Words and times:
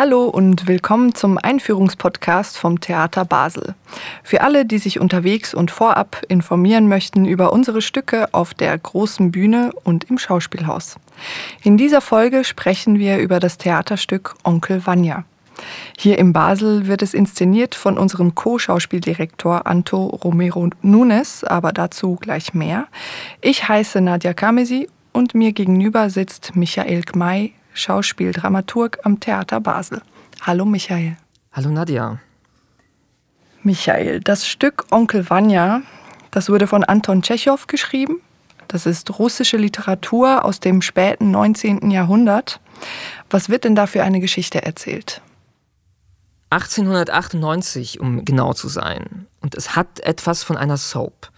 Hallo 0.00 0.28
und 0.28 0.66
willkommen 0.66 1.14
zum 1.14 1.36
Einführungspodcast 1.36 2.56
vom 2.56 2.80
Theater 2.80 3.26
Basel. 3.26 3.74
Für 4.22 4.40
alle, 4.40 4.64
die 4.64 4.78
sich 4.78 4.98
unterwegs 4.98 5.52
und 5.52 5.70
vorab 5.70 6.22
informieren 6.28 6.88
möchten 6.88 7.26
über 7.26 7.52
unsere 7.52 7.82
Stücke 7.82 8.32
auf 8.32 8.54
der 8.54 8.78
großen 8.78 9.30
Bühne 9.30 9.72
und 9.84 10.04
im 10.04 10.16
Schauspielhaus. 10.16 10.96
In 11.62 11.76
dieser 11.76 12.00
Folge 12.00 12.44
sprechen 12.44 12.98
wir 12.98 13.18
über 13.18 13.40
das 13.40 13.58
Theaterstück 13.58 14.36
Onkel 14.42 14.86
Vanya. 14.86 15.24
Hier 15.98 16.16
in 16.16 16.32
Basel 16.32 16.86
wird 16.86 17.02
es 17.02 17.12
inszeniert 17.12 17.74
von 17.74 17.98
unserem 17.98 18.34
Co-Schauspieldirektor 18.34 19.66
Anto 19.66 20.06
Romero 20.06 20.70
Nunes, 20.80 21.44
aber 21.44 21.72
dazu 21.72 22.16
gleich 22.16 22.54
mehr. 22.54 22.86
Ich 23.42 23.68
heiße 23.68 24.00
Nadja 24.00 24.32
Kamesi 24.32 24.88
und 25.12 25.34
mir 25.34 25.52
gegenüber 25.52 26.08
sitzt 26.08 26.56
Michael 26.56 27.02
Gmei, 27.02 27.52
Schauspieldramaturg 27.80 28.98
am 29.04 29.18
Theater 29.20 29.60
Basel. 29.60 30.02
Hallo 30.42 30.64
Michael. 30.64 31.16
Hallo 31.52 31.70
Nadja. 31.70 32.20
Michael, 33.62 34.20
das 34.20 34.46
Stück 34.46 34.86
Onkel 34.90 35.28
Vanya, 35.28 35.82
das 36.30 36.48
wurde 36.48 36.66
von 36.66 36.84
Anton 36.84 37.22
Tschechow 37.22 37.66
geschrieben. 37.66 38.20
Das 38.68 38.86
ist 38.86 39.18
russische 39.18 39.56
Literatur 39.56 40.44
aus 40.44 40.60
dem 40.60 40.80
späten 40.80 41.30
19. 41.30 41.90
Jahrhundert. 41.90 42.60
Was 43.28 43.48
wird 43.48 43.64
denn 43.64 43.74
da 43.74 43.86
für 43.86 44.04
eine 44.04 44.20
Geschichte 44.20 44.62
erzählt? 44.62 45.22
1898, 46.50 48.00
um 48.00 48.24
genau 48.24 48.52
zu 48.52 48.68
sein. 48.68 49.26
Und 49.40 49.54
es 49.54 49.74
hat 49.74 50.00
etwas 50.00 50.42
von 50.42 50.56
einer 50.56 50.76
Soap. 50.76 51.30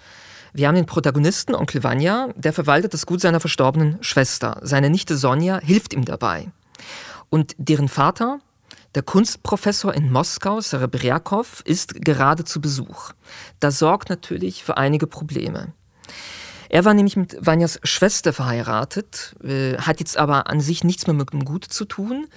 Wir 0.54 0.68
haben 0.68 0.74
den 0.74 0.86
Protagonisten, 0.86 1.54
Onkel 1.54 1.82
Vanya, 1.82 2.28
der 2.36 2.52
verwaltet 2.52 2.92
das 2.92 3.06
Gut 3.06 3.22
seiner 3.22 3.40
verstorbenen 3.40 4.02
Schwester. 4.02 4.60
Seine 4.62 4.90
Nichte 4.90 5.16
Sonja 5.16 5.58
hilft 5.60 5.94
ihm 5.94 6.04
dabei. 6.04 6.52
Und 7.30 7.54
deren 7.56 7.88
Vater, 7.88 8.38
der 8.94 9.02
Kunstprofessor 9.02 9.94
in 9.94 10.12
Moskau, 10.12 10.60
Serebriakow, 10.60 11.62
ist 11.64 11.94
gerade 12.04 12.44
zu 12.44 12.60
Besuch. 12.60 13.12
Das 13.60 13.78
sorgt 13.78 14.10
natürlich 14.10 14.62
für 14.62 14.76
einige 14.76 15.06
Probleme. 15.06 15.72
Er 16.72 16.86
war 16.86 16.94
nämlich 16.94 17.18
mit 17.18 17.36
Vanyas 17.38 17.78
Schwester 17.82 18.32
verheiratet, 18.32 19.36
äh, 19.44 19.76
hat 19.76 20.00
jetzt 20.00 20.16
aber 20.16 20.48
an 20.48 20.62
sich 20.62 20.84
nichts 20.84 21.06
mehr 21.06 21.12
mit 21.12 21.30
dem 21.34 21.44
Gut 21.44 21.66
zu 21.66 21.84
tun. 21.84 22.28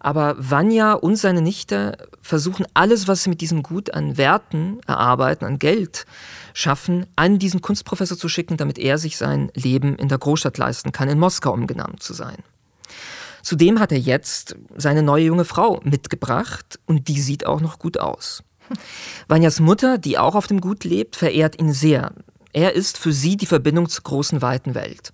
Aber 0.00 0.34
Vanya 0.36 0.94
und 0.94 1.14
seine 1.14 1.40
Nichte 1.40 1.96
versuchen 2.20 2.66
alles, 2.74 3.06
was 3.06 3.22
sie 3.22 3.30
mit 3.30 3.40
diesem 3.40 3.62
Gut 3.62 3.94
an 3.94 4.16
Werten 4.16 4.80
erarbeiten, 4.88 5.44
an 5.44 5.60
Geld 5.60 6.06
schaffen, 6.54 7.06
an 7.14 7.38
diesen 7.38 7.62
Kunstprofessor 7.62 8.18
zu 8.18 8.28
schicken, 8.28 8.56
damit 8.56 8.80
er 8.80 8.98
sich 8.98 9.16
sein 9.16 9.52
Leben 9.54 9.94
in 9.94 10.08
der 10.08 10.18
Großstadt 10.18 10.58
leisten 10.58 10.90
kann, 10.90 11.08
in 11.08 11.20
Moskau 11.20 11.52
umgenannt 11.52 12.02
zu 12.02 12.14
sein. 12.14 12.38
Zudem 13.42 13.78
hat 13.78 13.92
er 13.92 14.00
jetzt 14.00 14.56
seine 14.74 15.04
neue 15.04 15.26
junge 15.26 15.44
Frau 15.44 15.80
mitgebracht 15.84 16.80
und 16.86 17.06
die 17.06 17.20
sieht 17.20 17.46
auch 17.46 17.60
noch 17.60 17.78
gut 17.78 18.00
aus. 18.00 18.42
Vanyas 19.28 19.60
Mutter, 19.60 19.98
die 19.98 20.18
auch 20.18 20.34
auf 20.34 20.48
dem 20.48 20.60
Gut 20.60 20.82
lebt, 20.82 21.14
verehrt 21.14 21.60
ihn 21.60 21.72
sehr. 21.72 22.10
Er 22.54 22.72
ist 22.74 22.98
für 22.98 23.12
sie 23.12 23.36
die 23.36 23.46
Verbindung 23.46 23.88
zur 23.88 24.04
großen, 24.04 24.40
weiten 24.40 24.74
Welt. 24.76 25.12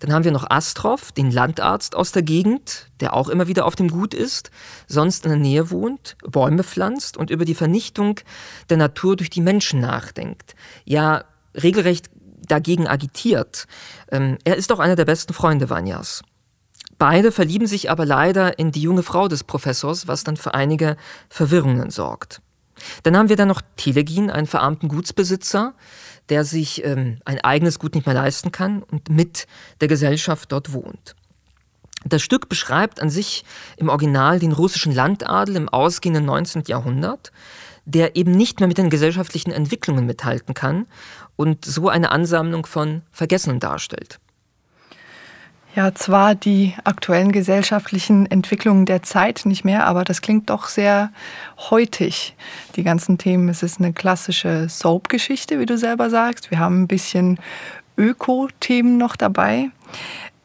Dann 0.00 0.10
haben 0.10 0.24
wir 0.24 0.32
noch 0.32 0.48
Astrov, 0.48 1.12
den 1.12 1.30
Landarzt 1.30 1.94
aus 1.94 2.12
der 2.12 2.22
Gegend, 2.22 2.88
der 3.00 3.12
auch 3.12 3.28
immer 3.28 3.46
wieder 3.46 3.66
auf 3.66 3.76
dem 3.76 3.90
Gut 3.90 4.14
ist, 4.14 4.50
sonst 4.86 5.26
in 5.26 5.30
der 5.30 5.38
Nähe 5.38 5.70
wohnt, 5.70 6.16
Bäume 6.26 6.64
pflanzt 6.64 7.18
und 7.18 7.28
über 7.28 7.44
die 7.44 7.54
Vernichtung 7.54 8.20
der 8.70 8.78
Natur 8.78 9.16
durch 9.16 9.28
die 9.28 9.42
Menschen 9.42 9.80
nachdenkt. 9.80 10.56
Ja, 10.86 11.24
regelrecht 11.54 12.08
dagegen 12.46 12.88
agitiert. 12.88 13.66
Ähm, 14.10 14.38
er 14.44 14.56
ist 14.56 14.72
auch 14.72 14.78
einer 14.78 14.96
der 14.96 15.04
besten 15.04 15.34
Freunde 15.34 15.68
Vanyas. 15.68 16.22
Beide 16.96 17.32
verlieben 17.32 17.66
sich 17.66 17.90
aber 17.90 18.06
leider 18.06 18.58
in 18.58 18.72
die 18.72 18.80
junge 18.80 19.02
Frau 19.02 19.28
des 19.28 19.44
Professors, 19.44 20.08
was 20.08 20.24
dann 20.24 20.38
für 20.38 20.54
einige 20.54 20.96
Verwirrungen 21.28 21.90
sorgt. 21.90 22.40
Dann 23.02 23.16
haben 23.16 23.28
wir 23.28 23.36
dann 23.36 23.48
noch 23.48 23.62
Telegin, 23.76 24.30
einen 24.30 24.46
verarmten 24.46 24.88
Gutsbesitzer, 24.88 25.74
der 26.28 26.44
sich 26.44 26.84
ähm, 26.84 27.18
ein 27.24 27.40
eigenes 27.40 27.78
Gut 27.78 27.94
nicht 27.94 28.06
mehr 28.06 28.14
leisten 28.14 28.52
kann 28.52 28.82
und 28.82 29.10
mit 29.10 29.46
der 29.80 29.88
Gesellschaft 29.88 30.52
dort 30.52 30.72
wohnt. 30.72 31.14
Das 32.04 32.22
Stück 32.22 32.48
beschreibt 32.48 33.02
an 33.02 33.10
sich 33.10 33.44
im 33.76 33.88
Original 33.88 34.38
den 34.38 34.52
russischen 34.52 34.94
Landadel 34.94 35.56
im 35.56 35.68
ausgehenden 35.68 36.24
19. 36.26 36.64
Jahrhundert, 36.66 37.32
der 37.84 38.16
eben 38.16 38.32
nicht 38.32 38.60
mehr 38.60 38.68
mit 38.68 38.78
den 38.78 38.90
gesellschaftlichen 38.90 39.50
Entwicklungen 39.50 40.06
mithalten 40.06 40.54
kann 40.54 40.86
und 41.36 41.64
so 41.64 41.88
eine 41.88 42.10
Ansammlung 42.10 42.66
von 42.66 43.02
Vergessenen 43.10 43.60
darstellt 43.60 44.20
ja 45.74 45.94
zwar 45.94 46.34
die 46.34 46.74
aktuellen 46.84 47.32
gesellschaftlichen 47.32 48.26
Entwicklungen 48.26 48.86
der 48.86 49.02
Zeit 49.02 49.42
nicht 49.44 49.64
mehr, 49.64 49.86
aber 49.86 50.04
das 50.04 50.22
klingt 50.22 50.50
doch 50.50 50.68
sehr 50.68 51.12
heutig, 51.70 52.36
die 52.76 52.82
ganzen 52.82 53.18
Themen. 53.18 53.48
Es 53.48 53.62
ist 53.62 53.78
eine 53.78 53.92
klassische 53.92 54.68
Soap-Geschichte, 54.68 55.58
wie 55.60 55.66
du 55.66 55.78
selber 55.78 56.10
sagst. 56.10 56.50
Wir 56.50 56.58
haben 56.58 56.82
ein 56.82 56.88
bisschen 56.88 57.38
Öko-Themen 57.96 58.96
noch 58.96 59.16
dabei. 59.16 59.70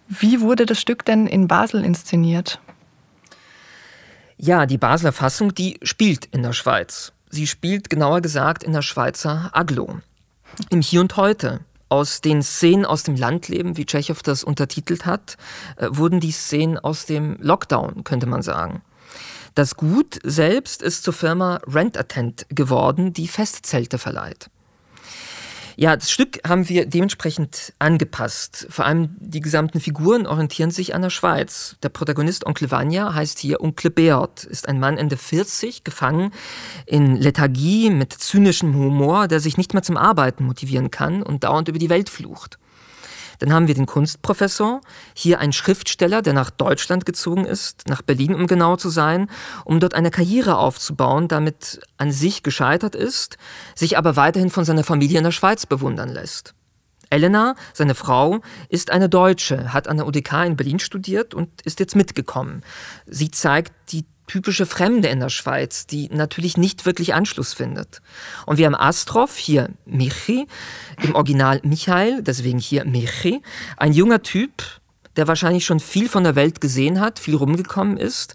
Wie 0.07 0.41
wurde 0.41 0.65
das 0.65 0.79
Stück 0.79 1.05
denn 1.05 1.27
in 1.27 1.47
Basel 1.47 1.83
inszeniert? 1.83 2.59
Ja, 4.37 4.65
die 4.65 4.77
Basler 4.77 5.13
Fassung, 5.13 5.55
die 5.55 5.79
spielt 5.83 6.25
in 6.25 6.43
der 6.43 6.53
Schweiz. 6.53 7.13
Sie 7.29 7.47
spielt 7.47 7.89
genauer 7.89 8.21
gesagt 8.21 8.63
in 8.63 8.73
der 8.73 8.81
Schweizer 8.81 9.49
Aglo. 9.53 9.99
Im 10.69 10.81
Hier 10.81 11.01
und 11.01 11.15
Heute, 11.17 11.61
aus 11.93 12.21
den 12.21 12.41
Szenen 12.41 12.87
aus 12.87 13.03
dem 13.03 13.15
Landleben, 13.15 13.77
wie 13.77 13.85
Tschechow 13.85 14.19
das 14.23 14.43
untertitelt 14.43 15.05
hat, 15.05 15.37
äh, 15.77 15.89
wurden 15.91 16.19
die 16.19 16.31
Szenen 16.31 16.79
aus 16.79 17.05
dem 17.05 17.37
Lockdown, 17.39 18.03
könnte 18.03 18.25
man 18.25 18.41
sagen. 18.41 18.81
Das 19.53 19.75
Gut 19.75 20.19
selbst 20.23 20.81
ist 20.81 21.03
zur 21.03 21.13
Firma 21.13 21.59
Rent 21.67 21.95
Attend 21.95 22.47
geworden, 22.49 23.13
die 23.13 23.27
Festzelte 23.27 23.99
verleiht. 23.99 24.49
Ja, 25.75 25.95
das 25.95 26.11
Stück 26.11 26.39
haben 26.47 26.69
wir 26.69 26.85
dementsprechend 26.85 27.73
angepasst. 27.79 28.67
Vor 28.69 28.85
allem 28.85 29.15
die 29.19 29.39
gesamten 29.39 29.79
Figuren 29.79 30.27
orientieren 30.27 30.71
sich 30.71 30.93
an 30.93 31.01
der 31.01 31.09
Schweiz. 31.09 31.77
Der 31.81 31.89
Protagonist 31.89 32.45
Onkel 32.45 32.69
Vanya 32.69 33.13
heißt 33.13 33.39
hier 33.39 33.61
Onkel 33.61 33.89
Beat, 33.89 34.43
ist 34.43 34.67
ein 34.67 34.79
Mann 34.79 34.97
Ende 34.97 35.17
40, 35.17 35.83
gefangen 35.83 36.31
in 36.85 37.15
Lethargie 37.15 37.89
mit 37.89 38.13
zynischem 38.13 38.75
Humor, 38.75 39.27
der 39.27 39.39
sich 39.39 39.57
nicht 39.57 39.73
mehr 39.73 39.83
zum 39.83 39.97
Arbeiten 39.97 40.45
motivieren 40.45 40.91
kann 40.91 41.23
und 41.23 41.43
dauernd 41.43 41.67
über 41.67 41.79
die 41.79 41.89
Welt 41.89 42.09
flucht. 42.09 42.59
Dann 43.43 43.51
haben 43.51 43.67
wir 43.67 43.75
den 43.75 43.87
Kunstprofessor, 43.87 44.79
hier 45.13 45.41
ein 45.41 45.51
Schriftsteller, 45.51 46.21
der 46.21 46.31
nach 46.31 46.49
Deutschland 46.49 47.05
gezogen 47.05 47.43
ist, 47.43 47.89
nach 47.89 48.01
Berlin, 48.01 48.35
um 48.35 48.47
genau 48.47 48.77
zu 48.77 48.87
sein, 48.87 49.29
um 49.65 49.81
dort 49.81 49.95
eine 49.95 50.11
Karriere 50.11 50.57
aufzubauen, 50.57 51.27
damit 51.27 51.81
an 51.97 52.13
sich 52.13 52.43
gescheitert 52.43 52.95
ist, 52.95 53.37
sich 53.75 53.97
aber 53.97 54.15
weiterhin 54.15 54.49
von 54.49 54.63
seiner 54.63 54.85
Familie 54.85 55.17
in 55.17 55.25
der 55.25 55.33
Schweiz 55.33 55.65
bewundern 55.65 56.07
lässt. 56.07 56.53
Elena, 57.09 57.55
seine 57.73 57.95
Frau, 57.95 58.39
ist 58.69 58.91
eine 58.91 59.09
Deutsche, 59.09 59.73
hat 59.73 59.89
an 59.89 59.97
der 59.97 60.07
UDK 60.07 60.45
in 60.45 60.55
Berlin 60.55 60.79
studiert 60.79 61.33
und 61.33 61.49
ist 61.63 61.81
jetzt 61.81 61.97
mitgekommen. 61.97 62.63
Sie 63.07 63.29
zeigt 63.29 63.73
die 63.91 64.05
typische 64.33 64.65
Fremde 64.65 65.09
in 65.09 65.19
der 65.19 65.29
Schweiz, 65.29 65.85
die 65.85 66.09
natürlich 66.09 66.57
nicht 66.57 66.87
wirklich 66.87 67.13
Anschluss 67.13 67.53
findet. 67.53 68.01
Und 68.47 68.57
wir 68.57 68.65
haben 68.65 68.73
Astrov, 68.73 69.37
hier 69.37 69.69
Michi, 69.85 70.47
im 71.03 71.13
Original 71.13 71.59
Michael, 71.63 72.23
deswegen 72.23 72.57
hier 72.57 72.83
Michi, 72.83 73.43
ein 73.77 73.93
junger 73.93 74.23
Typ, 74.23 74.63
der 75.17 75.27
wahrscheinlich 75.27 75.65
schon 75.65 75.79
viel 75.79 76.09
von 76.09 76.23
der 76.23 76.33
Welt 76.33 76.61
gesehen 76.61 76.99
hat, 76.99 77.19
viel 77.19 77.35
rumgekommen 77.35 77.95
ist, 77.95 78.33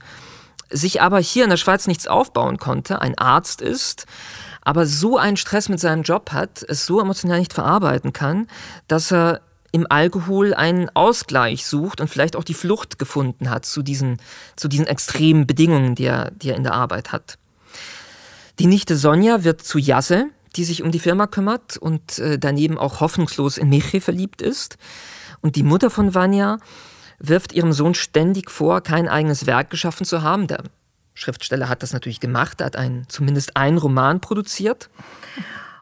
sich 0.71 1.03
aber 1.03 1.19
hier 1.19 1.43
in 1.43 1.51
der 1.51 1.57
Schweiz 1.57 1.89
nichts 1.89 2.07
aufbauen 2.07 2.59
konnte, 2.59 3.03
ein 3.03 3.19
Arzt 3.19 3.61
ist, 3.61 4.07
aber 4.63 4.87
so 4.87 5.19
einen 5.19 5.37
Stress 5.37 5.69
mit 5.69 5.81
seinem 5.81 6.05
Job 6.05 6.31
hat, 6.31 6.65
es 6.69 6.87
so 6.87 7.01
emotional 7.01 7.41
nicht 7.41 7.55
verarbeiten 7.55 8.13
kann, 8.13 8.47
dass 8.87 9.11
er 9.11 9.41
im 9.71 9.87
Alkohol 9.89 10.55
einen 10.55 10.89
Ausgleich 10.95 11.67
sucht 11.67 12.01
und 12.01 12.09
vielleicht 12.09 12.37
auch 12.37 12.45
die 12.45 12.55
Flucht 12.55 12.99
gefunden 12.99 13.51
hat 13.51 13.67
zu 13.67 13.83
diesen, 13.83 14.19
zu 14.57 14.69
diesen 14.69 14.87
extremen 14.87 15.47
Bedingungen, 15.47 15.95
die 15.95 16.05
er, 16.05 16.31
die 16.31 16.51
er 16.51 16.57
in 16.57 16.65
der 16.65 16.75
Arbeit 16.75 17.13
hat. 17.13 17.39
Die 18.59 18.67
Nichte 18.67 18.97
Sonja 18.97 19.45
wird 19.45 19.63
zu 19.63 19.79
Jasse, 19.79 20.27
die 20.57 20.65
sich 20.65 20.83
um 20.83 20.91
die 20.91 20.99
Firma 20.99 21.27
kümmert 21.27 21.77
und 21.77 22.19
äh, 22.19 22.39
daneben 22.39 22.79
auch 22.79 23.01
hoffnungslos 23.01 23.59
in 23.59 23.69
Michi 23.69 24.01
verliebt 24.01 24.43
ist. 24.43 24.79
Und 25.41 25.55
die 25.57 25.63
Mutter 25.63 25.91
von 25.91 26.15
Vanya 26.15 26.59
wirft 27.19 27.53
ihrem 27.53 27.73
Sohn 27.73 27.95
ständig 27.95 28.51
vor, 28.51 28.81
kein 28.81 29.09
eigenes 29.09 29.47
Werk 29.47 29.71
geschaffen 29.71 30.07
zu 30.07 30.23
haben. 30.23 30.47
Der 30.47 30.65
Schriftsteller 31.15 31.69
hat 31.69 31.83
das 31.83 31.93
natürlich 31.93 32.21
gemacht, 32.21 32.61
er 32.61 32.67
hat 32.67 32.77
ein, 32.77 33.05
zumindest 33.09 33.57
einen 33.57 33.79
Roman 33.79 34.21
produziert 34.21 34.89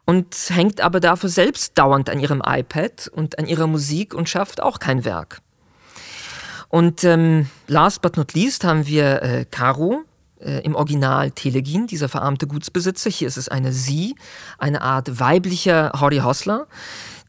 und 0.06 0.34
hängt 0.48 0.80
aber 0.80 1.00
dafür 1.00 1.28
selbst 1.28 1.76
dauernd 1.76 2.08
an 2.08 2.18
ihrem 2.18 2.42
iPad 2.44 3.08
und 3.08 3.38
an 3.38 3.46
ihrer 3.46 3.66
Musik 3.66 4.14
und 4.14 4.28
schafft 4.28 4.62
auch 4.62 4.78
kein 4.78 5.04
Werk. 5.04 5.42
Und 6.68 7.04
ähm, 7.04 7.48
last 7.66 8.02
but 8.02 8.16
not 8.16 8.32
least 8.32 8.64
haben 8.64 8.86
wir 8.86 9.22
äh, 9.22 9.44
Caro, 9.44 10.04
äh, 10.40 10.60
im 10.64 10.74
Original 10.74 11.30
Telegin, 11.30 11.86
dieser 11.86 12.08
verarmte 12.08 12.46
Gutsbesitzer. 12.46 13.10
Hier 13.10 13.28
ist 13.28 13.36
es 13.36 13.48
eine 13.48 13.72
Sie, 13.72 14.14
eine 14.58 14.82
Art 14.82 15.20
weiblicher 15.20 15.92
Horry 16.00 16.18
Hosler, 16.18 16.66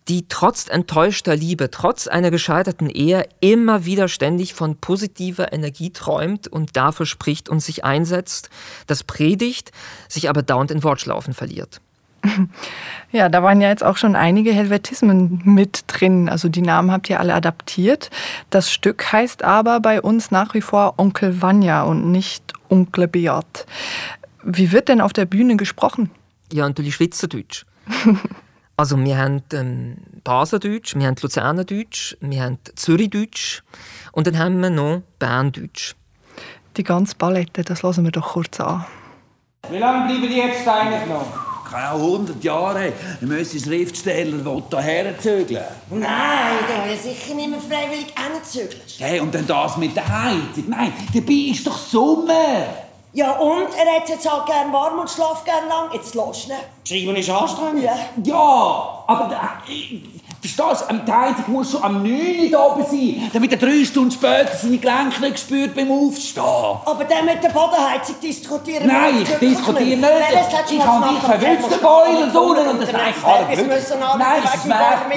die 0.08 0.28
trotz 0.28 0.68
enttäuschter 0.70 1.36
Liebe, 1.36 1.70
trotz 1.70 2.08
einer 2.08 2.32
gescheiterten 2.32 2.90
Ehe 2.90 3.28
immer 3.42 3.86
wieder 3.86 4.08
ständig 4.08 4.54
von 4.54 4.78
positiver 4.78 5.52
Energie 5.52 5.92
träumt 5.92 6.48
und 6.48 6.78
dafür 6.78 7.06
spricht 7.06 7.50
und 7.50 7.60
sich 7.60 7.84
einsetzt, 7.84 8.50
das 8.88 9.04
predigt, 9.04 9.72
sich 10.08 10.30
aber 10.30 10.44
dauernd 10.44 10.72
in 10.72 10.84
Wortschlaufen 10.84 11.34
verliert. 11.34 11.82
Ja, 13.12 13.30
da 13.30 13.42
waren 13.42 13.62
ja 13.62 13.70
jetzt 13.70 13.86
auch 13.86 13.96
schon 13.96 14.16
einige 14.16 14.52
Helvetismen 14.52 15.42
mit 15.46 15.86
drin. 15.88 16.28
Also 16.28 16.50
die 16.50 16.62
Namen 16.62 16.92
habt 16.92 17.10
ihr 17.10 17.20
alle 17.20 17.34
adaptiert. 17.34 18.10
Das 18.50 18.70
Stück 18.72 19.12
heißt 19.12 19.44
aber 19.44 19.80
bei 19.80 20.02
uns 20.02 20.30
nach 20.30 20.54
wie 20.54 20.62
vor 20.62 20.96
Onkel 20.98 21.42
Vanya 21.42 21.84
und 21.84 22.12
nicht 22.12 22.54
Onkel 22.70 23.08
Beat. 23.08 23.66
Wie 24.44 24.72
wird 24.74 24.90
denn 24.90 25.00
auf 25.00 25.14
der 25.14 25.26
Bühne 25.26 25.56
gesprochen? 25.56 26.12
Ja, 26.52 26.68
natürlich 26.68 26.96
Schweizerdeutsch. 26.96 27.66
also 28.78 28.98
wir 29.00 29.18
haben 29.18 29.42
ähm, 29.54 29.98
Baseldeutsch, 30.24 30.96
wir 30.96 31.08
haben 31.08 31.16
Luzernerdeutsch, 31.22 32.18
wir 32.20 32.44
haben 32.44 32.60
Zürichdeutsch 32.76 33.64
und 34.12 34.28
dann 34.28 34.38
haben 34.38 34.62
wir 34.62 34.70
noch 34.70 35.02
Berndeutsch. 35.18 35.96
Die 36.76 36.84
ganze 36.84 37.16
Palette, 37.16 37.64
das 37.64 37.82
lassen 37.82 38.04
wir 38.04 38.12
doch 38.12 38.34
kurz 38.34 38.60
an. 38.60 38.86
Wie 39.70 39.78
lange 39.78 40.08
bleiben 40.08 40.22
die 40.22 40.38
jetzt 40.38 40.68
eigentlich 40.68 41.08
noch? 41.08 41.47
Keine 41.70 42.02
100 42.02 42.44
Jahre. 42.44 42.94
Wir 43.20 43.28
müssen 43.28 43.60
Schriftsteller 43.60 44.62
hierher 44.70 45.20
zügeln. 45.20 45.64
Nein, 45.90 46.58
der 46.70 46.90
will 46.90 46.98
sicher 46.98 47.34
nicht 47.34 47.50
mehr 47.50 47.60
freiwillig 47.60 48.14
hinzügeln. 48.16 48.82
Hey, 49.00 49.20
und 49.20 49.34
dann 49.34 49.46
das 49.46 49.78
mit 49.78 49.96
der 49.96 50.08
Heizung. 50.08 50.66
Nein, 50.68 50.94
dabei 51.14 51.52
ist 51.52 51.66
doch 51.66 51.78
Sommer. 51.78 52.66
Ja, 53.14 53.32
und 53.32 53.70
er 53.74 53.96
hat 53.96 54.10
jetzt 54.10 54.30
halt 54.32 54.46
gern 54.46 54.72
warm 54.72 55.00
und 55.00 55.10
schlaft 55.10 55.46
gern 55.46 55.68
lang. 55.68 55.92
Jetzt 55.94 56.14
los, 56.14 56.48
ne? 56.48 56.56
Schreiben 56.84 57.16
ist 57.16 57.30
anstrengend. 57.30 57.84
Ja. 57.84 57.96
Ja, 58.24 59.04
aber 59.08 59.32
äh, 59.68 60.02
verstehst 60.48 60.90
du, 60.90 60.96
die 61.06 61.12
Heizung 61.12 61.54
muss 61.54 61.72
schon 61.72 61.84
am 61.84 62.04
9 62.04 62.54
Uhr 62.54 62.72
oben 62.72 62.86
sein, 62.86 63.30
damit 63.34 63.52
er 63.52 63.58
drei 63.58 63.84
Stunden 63.84 64.12
später 64.12 64.56
seine 64.56 64.78
Gelenke 64.78 65.22
nicht 65.22 65.40
spürt 65.40 65.76
beim 65.76 65.92
Aufstehen. 65.92 66.44
Aber 66.44 67.04
dann 67.04 67.26
mit 67.26 67.44
der 67.44 67.50
Bodenheizung 67.50 68.16
diskutieren 68.22 68.88
Nein, 68.88 69.22
ich 69.22 69.30
diskutiere 69.30 69.98
nicht. 69.98 70.12
Ich 70.72 70.86
habe 70.86 71.12
nicht 71.12 71.24
verwünschte 71.24 71.78
Beulen 71.80 72.24
und 72.24 72.36
unten 72.36 72.68
und 72.70 72.82
das 72.82 72.92
Nein, 72.92 73.14
ich 73.14 73.22
kann 73.22 73.48
nicht. 73.50 73.68
Nein, 74.18 74.42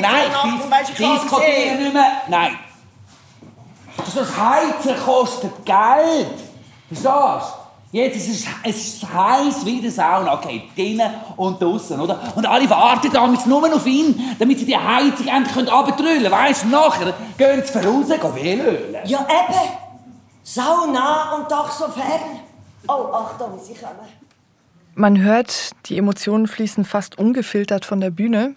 Nein, 0.00 0.82
ich 0.82 0.88
diskutiere 0.88 1.76
nicht 1.76 1.94
mehr. 1.94 2.12
Nein. 2.28 2.58
Das 3.96 4.36
Heizen 4.36 5.04
kostet 5.04 5.64
Geld. 5.64 6.40
Verstehst 6.88 7.04
du? 7.04 7.59
Jetzt 7.92 8.16
ist 8.18 8.28
es, 8.28 8.46
es 8.62 8.94
ist 8.94 9.12
heiß 9.12 9.66
wie 9.66 9.80
der 9.80 9.90
Sauna. 9.90 10.34
Okay, 10.34 10.62
drinnen 10.76 11.10
und 11.36 11.60
draußen, 11.60 11.98
oder? 11.98 12.20
Und 12.36 12.46
alle 12.46 12.70
warten 12.70 13.10
damals 13.12 13.46
nur 13.46 13.74
auf 13.74 13.84
ihn, 13.84 14.36
damit 14.38 14.60
sie 14.60 14.66
die 14.66 14.76
Heizung 14.76 15.26
endlich 15.26 15.72
abtrüllen 15.72 16.22
können. 16.22 16.30
Weißt 16.30 16.64
du, 16.64 16.68
nachher 16.68 17.14
gehen 17.36 17.62
sie 17.64 17.72
voraus, 17.72 18.06
gehen 18.08 18.34
Velölen. 18.34 18.94
Ja, 19.06 19.20
eben. 19.22 19.70
Sauna 20.44 21.34
und 21.34 21.50
doch 21.50 21.70
so 21.70 21.88
fern. 21.88 22.40
Oh, 22.86 23.12
Achtung, 23.12 23.58
sie 23.60 23.74
kommen. 23.74 24.08
Man 24.94 25.20
hört, 25.20 25.70
die 25.86 25.98
Emotionen 25.98 26.46
fließen 26.46 26.84
fast 26.84 27.18
ungefiltert 27.18 27.84
von 27.84 28.00
der 28.00 28.10
Bühne. 28.10 28.54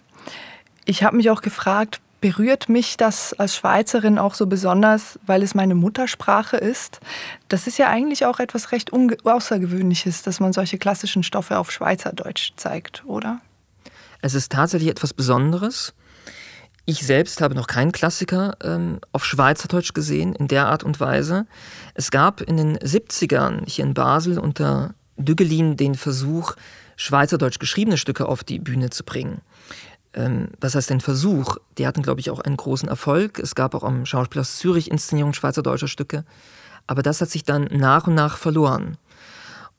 Ich 0.84 1.02
habe 1.02 1.16
mich 1.16 1.30
auch 1.30 1.40
gefragt, 1.40 2.00
berührt 2.24 2.70
mich 2.70 2.96
das 2.96 3.34
als 3.34 3.54
Schweizerin 3.54 4.16
auch 4.16 4.32
so 4.32 4.46
besonders, 4.46 5.18
weil 5.26 5.42
es 5.42 5.54
meine 5.54 5.74
Muttersprache 5.74 6.56
ist. 6.56 7.00
Das 7.48 7.66
ist 7.66 7.76
ja 7.76 7.90
eigentlich 7.90 8.24
auch 8.24 8.40
etwas 8.40 8.72
recht 8.72 8.92
Außergewöhnliches, 8.94 10.22
dass 10.22 10.40
man 10.40 10.54
solche 10.54 10.78
klassischen 10.78 11.22
Stoffe 11.22 11.58
auf 11.58 11.70
Schweizerdeutsch 11.70 12.52
zeigt, 12.56 13.04
oder? 13.04 13.42
Es 14.22 14.32
ist 14.32 14.50
tatsächlich 14.50 14.88
etwas 14.88 15.12
Besonderes. 15.12 15.92
Ich 16.86 17.04
selbst 17.04 17.42
habe 17.42 17.54
noch 17.54 17.66
keinen 17.66 17.92
Klassiker 17.92 18.56
ähm, 18.62 19.00
auf 19.12 19.26
Schweizerdeutsch 19.26 19.92
gesehen, 19.92 20.34
in 20.34 20.48
der 20.48 20.68
Art 20.68 20.82
und 20.82 21.00
Weise. 21.00 21.46
Es 21.92 22.10
gab 22.10 22.40
in 22.40 22.56
den 22.56 22.78
70ern 22.78 23.68
hier 23.68 23.84
in 23.84 23.92
Basel 23.92 24.38
unter 24.38 24.94
Düggelin 25.18 25.76
den 25.76 25.94
Versuch, 25.94 26.54
Schweizerdeutsch 26.96 27.58
geschriebene 27.58 27.98
Stücke 27.98 28.26
auf 28.26 28.44
die 28.44 28.60
Bühne 28.60 28.88
zu 28.88 29.04
bringen 29.04 29.42
ähm, 30.14 30.48
was 30.60 30.74
heißt 30.74 30.90
denn 30.90 31.00
Versuch? 31.00 31.56
Die 31.78 31.86
hatten, 31.86 32.02
glaube 32.02 32.20
ich, 32.20 32.30
auch 32.30 32.40
einen 32.40 32.56
großen 32.56 32.88
Erfolg. 32.88 33.38
Es 33.38 33.54
gab 33.54 33.74
auch 33.74 33.84
am 33.84 34.06
Schauspielhaus 34.06 34.58
Zürich 34.58 34.90
Inszenierungen 34.90 35.34
schweizerdeutscher 35.34 35.88
Stücke. 35.88 36.24
Aber 36.86 37.02
das 37.02 37.20
hat 37.20 37.30
sich 37.30 37.44
dann 37.44 37.64
nach 37.70 38.06
und 38.06 38.14
nach 38.14 38.36
verloren. 38.36 38.96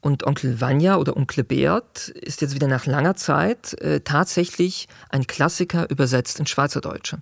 Und 0.01 0.25
Onkel 0.25 0.61
Vanya 0.61 0.97
oder 0.97 1.17
Onkel 1.17 1.43
Beat 1.43 2.09
ist 2.09 2.41
jetzt 2.41 2.53
wieder 2.53 2.67
nach 2.67 2.85
langer 2.85 3.15
Zeit 3.15 3.73
äh, 3.81 4.01
tatsächlich 4.01 4.87
ein 5.09 5.25
Klassiker 5.25 5.89
übersetzt 5.89 6.39
in 6.39 6.45
Schweizerdeutsche. 6.45 7.19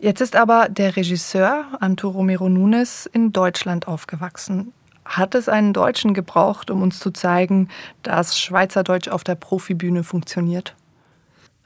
Jetzt 0.00 0.20
ist 0.20 0.34
aber 0.34 0.68
der 0.68 0.96
Regisseur 0.96 1.66
Anto 1.78 2.08
Romero 2.08 2.48
Nunes 2.48 3.06
in 3.06 3.32
Deutschland 3.32 3.86
aufgewachsen. 3.86 4.72
Hat 5.04 5.34
es 5.34 5.48
einen 5.48 5.72
Deutschen 5.72 6.14
gebraucht, 6.14 6.70
um 6.70 6.82
uns 6.82 6.98
zu 6.98 7.12
zeigen, 7.12 7.68
dass 8.02 8.38
Schweizerdeutsch 8.38 9.08
auf 9.08 9.22
der 9.22 9.36
Profibühne 9.36 10.02
funktioniert? 10.02 10.74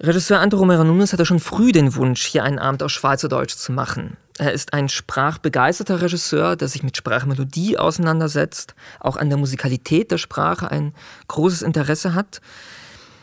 Regisseur 0.01 0.39
Andro 0.39 0.65
Nunes 0.65 1.13
hatte 1.13 1.27
schon 1.27 1.41
früh 1.41 1.73
den 1.73 1.97
Wunsch, 1.97 2.25
hier 2.25 2.45
einen 2.45 2.61
Abend 2.61 2.85
auf 2.85 2.91
Schweizerdeutsch 2.91 3.57
zu 3.57 3.73
machen. 3.73 4.17
Er 4.39 4.53
ist 4.53 4.73
ein 4.73 4.89
sprachbegeisterter 4.89 6.01
Regisseur, 6.01 6.55
der 6.55 6.69
sich 6.69 6.85
mit 6.85 6.97
Sprachmelodie 6.97 7.79
auseinandersetzt, 7.79 8.77
auch 9.01 9.17
an 9.17 9.29
der 9.29 9.39
Musikalität 9.39 10.13
der 10.13 10.19
Sprache 10.19 10.71
ein 10.71 10.95
großes 11.27 11.63
Interesse 11.63 12.15
hat. 12.15 12.41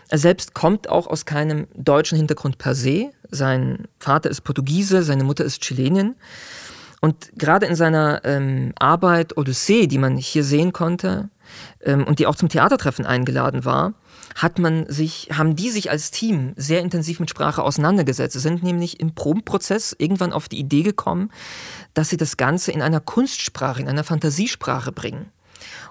Er 0.10 0.18
selbst 0.18 0.54
kommt 0.54 0.90
auch 0.90 1.08
aus 1.08 1.26
keinem 1.26 1.68
deutschen 1.74 2.18
Hintergrund 2.18 2.58
per 2.58 2.76
se. 2.76 3.12
Sein 3.32 3.88
Vater 3.98 4.30
ist 4.30 4.42
Portugiese, 4.42 5.02
seine 5.02 5.24
Mutter 5.24 5.46
ist 5.46 5.62
Chilenin. 5.62 6.16
Und 7.00 7.32
gerade 7.38 7.68
in 7.68 7.76
seiner 7.76 8.20
ähm, 8.26 8.74
Arbeit 8.78 9.38
Odyssee, 9.38 9.88
die 9.88 9.98
man 9.98 10.18
hier 10.18 10.44
sehen 10.44 10.74
konnte 10.74 11.30
ähm, 11.82 12.06
und 12.06 12.20
die 12.20 12.28
auch 12.28 12.36
zum 12.36 12.50
Theatertreffen 12.50 13.06
eingeladen 13.06 13.66
war, 13.66 13.94
hat 14.36 14.60
man 14.60 14.86
sich, 14.90 15.30
haben 15.32 15.56
die 15.56 15.70
sich 15.70 15.90
als 15.92 16.12
Team 16.12 16.54
sehr 16.58 16.82
intensiv 16.82 17.20
mit 17.20 17.30
Sprache 17.30 17.64
auseinandergesetzt. 17.64 18.34
Sie 18.34 18.40
sind 18.40 18.64
nämlich 18.64 19.00
im 19.00 19.16
Probenprozess 19.16 19.96
irgendwann 19.98 20.34
auf 20.34 20.50
die 20.50 20.60
Idee 20.60 20.84
gekommen, 20.84 21.32
dass 21.94 22.10
sie 22.10 22.18
das 22.18 22.38
Ganze 22.38 22.72
in 22.72 22.82
einer 22.82 23.00
Kunstsprache, 23.00 23.82
in 23.82 23.88
einer 23.88 24.04
Fantasiesprache 24.04 24.92
bringen. 24.92 25.32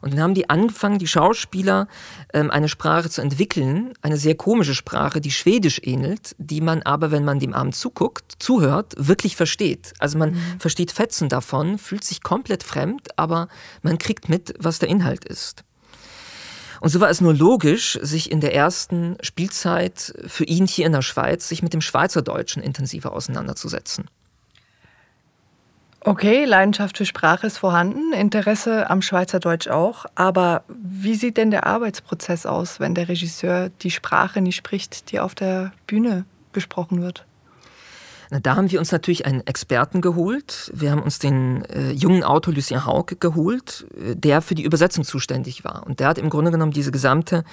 Und 0.00 0.12
dann 0.12 0.20
haben 0.20 0.34
die 0.34 0.50
angefangen, 0.50 0.98
die 0.98 1.06
Schauspieler, 1.06 1.88
ähm, 2.32 2.50
eine 2.50 2.68
Sprache 2.68 3.10
zu 3.10 3.20
entwickeln, 3.20 3.92
eine 4.02 4.16
sehr 4.16 4.34
komische 4.34 4.74
Sprache, 4.74 5.20
die 5.20 5.30
Schwedisch 5.30 5.80
ähnelt, 5.82 6.34
die 6.38 6.60
man 6.60 6.82
aber, 6.82 7.10
wenn 7.10 7.24
man 7.24 7.38
dem 7.38 7.54
Abend 7.54 7.74
zuguckt, 7.74 8.34
zuhört, 8.38 8.94
wirklich 8.96 9.36
versteht. 9.36 9.92
Also 9.98 10.18
man 10.18 10.32
mhm. 10.32 10.60
versteht 10.60 10.92
Fetzen 10.92 11.28
davon, 11.28 11.78
fühlt 11.78 12.04
sich 12.04 12.22
komplett 12.22 12.62
fremd, 12.62 13.18
aber 13.18 13.48
man 13.82 13.98
kriegt 13.98 14.28
mit, 14.28 14.54
was 14.58 14.78
der 14.78 14.88
Inhalt 14.88 15.24
ist. 15.24 15.64
Und 16.80 16.90
so 16.90 17.00
war 17.00 17.08
es 17.08 17.22
nur 17.22 17.32
logisch, 17.32 17.98
sich 18.02 18.30
in 18.30 18.40
der 18.40 18.54
ersten 18.54 19.16
Spielzeit 19.22 20.12
für 20.26 20.44
ihn 20.44 20.66
hier 20.66 20.84
in 20.84 20.92
der 20.92 21.00
Schweiz, 21.00 21.48
sich 21.48 21.62
mit 21.62 21.72
dem 21.72 21.80
Schweizerdeutschen 21.80 22.62
intensiver 22.62 23.12
auseinanderzusetzen. 23.12 24.04
Okay, 26.06 26.44
Leidenschaft 26.44 26.98
für 26.98 27.06
Sprache 27.06 27.46
ist 27.46 27.56
vorhanden, 27.56 28.12
Interesse 28.12 28.90
am 28.90 29.00
Schweizerdeutsch 29.00 29.68
auch. 29.68 30.04
Aber 30.14 30.62
wie 30.68 31.14
sieht 31.14 31.38
denn 31.38 31.50
der 31.50 31.66
Arbeitsprozess 31.66 32.44
aus, 32.44 32.78
wenn 32.78 32.94
der 32.94 33.08
Regisseur 33.08 33.70
die 33.80 33.90
Sprache 33.90 34.42
nicht 34.42 34.56
spricht, 34.56 35.10
die 35.12 35.18
auf 35.18 35.34
der 35.34 35.72
Bühne 35.86 36.26
gesprochen 36.52 37.00
wird? 37.00 37.24
Da 38.42 38.56
haben 38.56 38.70
wir 38.70 38.80
uns 38.80 38.90
natürlich 38.90 39.26
einen 39.26 39.46
Experten 39.46 40.00
geholt. 40.00 40.72
Wir 40.74 40.90
haben 40.90 41.02
uns 41.02 41.18
den 41.18 41.64
äh, 41.66 41.92
jungen 41.92 42.24
Autor 42.24 42.54
Lucien 42.54 42.84
Hauke 42.84 43.16
geholt, 43.16 43.86
äh, 43.96 44.16
der 44.16 44.42
für 44.42 44.54
die 44.54 44.64
Übersetzung 44.64 45.04
zuständig 45.04 45.64
war. 45.64 45.84
Und 45.86 46.00
der 46.00 46.08
hat 46.08 46.18
im 46.18 46.30
Grunde 46.30 46.50
genommen 46.50 46.72
diese 46.72 46.90
gesamte 46.90 47.44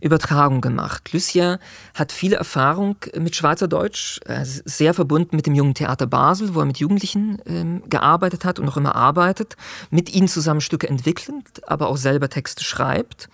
Übertragung 0.00 0.60
gemacht. 0.60 1.12
Lucien 1.12 1.58
hat 1.94 2.12
viele 2.12 2.36
Erfahrung 2.36 2.96
mit 3.18 3.34
Schweizerdeutsch, 3.34 4.20
er 4.24 4.42
ist 4.42 4.68
sehr 4.68 4.94
verbunden 4.94 5.36
mit 5.36 5.46
dem 5.46 5.54
Jungen 5.54 5.74
Theater 5.74 6.06
Basel, 6.06 6.54
wo 6.54 6.60
er 6.60 6.66
mit 6.66 6.78
Jugendlichen 6.78 7.38
ähm, 7.46 7.82
gearbeitet 7.88 8.44
hat 8.44 8.58
und 8.58 8.66
noch 8.66 8.76
immer 8.76 8.94
arbeitet, 8.94 9.56
mit 9.90 10.14
ihnen 10.14 10.28
zusammen 10.28 10.60
Stücke 10.60 10.88
entwickelt, 10.88 11.62
aber 11.66 11.88
auch 11.88 11.96
selber 11.96 12.28
Texte 12.28 12.62
schreibt. 12.62 13.28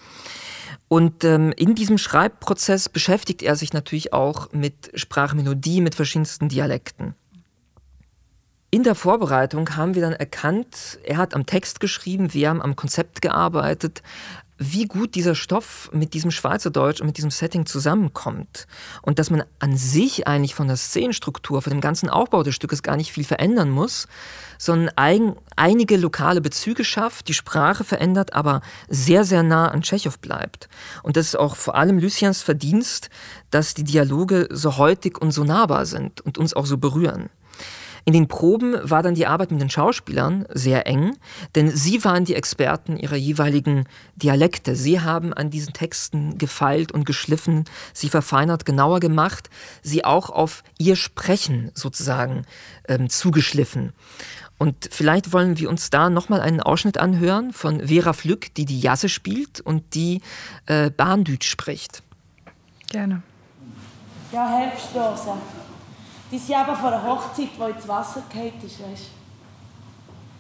Und 0.88 1.25
ähm, 1.25 1.52
in 1.57 1.75
diesem 1.75 1.99
Schreibprozess 1.99 2.88
beschäftigt 2.88 3.43
er 3.43 3.57
sich 3.57 3.73
natürlich 3.73 4.12
auch 4.12 4.52
mit 4.52 4.90
Sprachmelodie, 4.95 5.81
mit 5.81 5.95
verschiedensten 5.95 6.49
Dialekten. 6.49 7.14
In 8.71 8.83
der 8.83 8.95
Vorbereitung 8.95 9.76
haben 9.76 9.95
wir 9.95 10.02
dann 10.02 10.12
erkannt, 10.12 10.99
er 11.05 11.16
hat 11.16 11.35
am 11.35 11.47
Text 11.47 11.81
geschrieben, 11.81 12.35
wir 12.35 12.50
haben 12.50 12.61
am 12.61 12.76
Konzept 12.76 13.23
gearbeitet, 13.23 14.02
wie 14.59 14.87
gut 14.87 15.15
dieser 15.15 15.35
Stoff 15.35 15.91
mit 15.93 16.15
diesem 16.15 16.31
Schweizerdeutsch 16.31 17.01
und 17.01 17.07
mit 17.07 17.19
diesem 17.19 17.31
Setting 17.31 17.67
zusammenkommt. 17.67 18.67
Und 19.03 19.19
dass 19.19 19.31
man 19.31 19.45
an 19.59 19.77
sich 19.77 20.27
eigentlich 20.27 20.55
von 20.55 20.67
der 20.67 20.77
Szenenstruktur, 20.77 21.61
von 21.61 21.71
dem 21.71 21.81
ganzen 21.81 22.09
Aufbau 22.09 22.43
des 22.43 22.55
Stückes 22.55 22.83
gar 22.83 22.97
nicht 22.97 23.13
viel 23.13 23.25
verändern 23.25 23.71
muss, 23.71 24.09
sondern 24.59 24.91
ein, 24.97 25.37
einige 25.57 25.97
lokale 25.97 26.41
Bezüge 26.41 26.85
schafft, 26.85 27.29
die 27.29 27.35
Sprache 27.35 27.85
verändert, 27.85 28.33
aber 28.33 28.63
sehr, 28.89 29.25
sehr 29.25 29.43
nah 29.43 29.69
an 29.69 29.83
Tschechow 29.83 30.19
bleibt. 30.19 30.69
Und 31.03 31.17
das 31.17 31.27
ist 31.27 31.37
auch 31.37 31.57
vor 31.57 31.75
allem 31.75 31.99
Lucians 31.99 32.43
Verdienst, 32.43 33.11
dass 33.51 33.75
die 33.75 33.85
Dialoge 33.85 34.49
so 34.51 34.79
heutig 34.79 35.21
und 35.21 35.33
so 35.33 35.45
nahbar 35.45 35.85
sind 35.85 36.23
und 36.23 36.39
uns 36.39 36.55
auch 36.55 36.67
so 36.67 36.79
berühren. 36.79 37.29
In 38.09 38.13
den 38.13 38.29
Proben 38.29 38.77
war 38.89 39.03
dann 39.03 39.17
die 39.17 39.27
Arbeit 39.27 39.51
mit 39.51 39.61
den 39.61 39.69
Schauspielern 39.69 40.47
sehr 40.55 40.87
eng, 40.87 41.17
denn 41.57 41.71
sie 41.71 42.05
waren 42.05 42.25
die 42.25 42.37
Experten 42.37 42.97
ihrer 42.97 43.17
jeweiligen 43.17 43.85
Dialekte. 44.15 44.77
Sie 44.77 45.01
haben 45.01 45.35
an 45.35 45.51
diesen 45.51 45.73
Texten 45.73 46.39
gefeilt 46.39 46.93
und 46.93 47.05
geschliffen, 47.05 47.65
sie 47.93 48.09
verfeinert, 48.09 48.65
genauer 48.65 49.01
gemacht, 49.01 49.51
sie 49.83 50.05
auch 50.05 50.31
auf 50.31 50.63
ihr 50.79 50.95
Sprechen 50.95 51.73
sozusagen 51.75 52.47
ähm, 52.87 53.11
zugeschliffen. 53.11 53.93
Und 54.57 54.89
vielleicht 54.93 55.33
wollen 55.33 55.59
wir 55.59 55.69
uns 55.69 55.91
da 55.91 56.09
nochmal 56.09 56.43
einen 56.43 56.61
Ausschnitt 56.61 56.99
anhören 56.99 57.53
von 57.53 57.89
Vera 57.89 58.13
Flück, 58.13 58.55
die 58.55 58.67
die 58.67 58.79
Jasse 58.79 59.09
spielt 59.09 59.61
und 59.61 59.95
die 59.95 60.23
äh, 60.67 60.91
Bahndütsch 60.91 61.51
spricht. 61.51 62.05
Gerne. 62.89 63.23
Ja. 64.31 64.63
Die 64.73 65.65
sind 66.30 66.56
eben 66.61 66.76
von 66.76 66.92
einer 66.92 67.02
Hochzeit, 67.02 67.49
die 67.56 67.71
ins 67.71 67.88
Wasser 67.88 68.23
gefallen 68.28 68.52
ist, 68.62 68.80
weißt 68.83 69.11